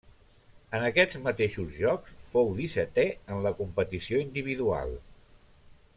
En 0.77 0.85
aquests 0.87 1.17
mateixos 1.25 1.75
Jocs 1.83 2.15
fou 2.31 2.49
dissetè 2.61 3.07
en 3.35 3.45
la 3.47 3.53
competició 3.61 4.23
individual. 4.29 4.99